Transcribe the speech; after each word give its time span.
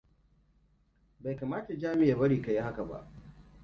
Bai 1.19 1.35
kamata 1.35 1.75
Jami 1.77 2.07
ya 2.09 2.15
bari 2.17 2.41
ka 2.41 2.51
yi 2.51 2.59
haka 2.61 2.83
ba. 2.85 3.07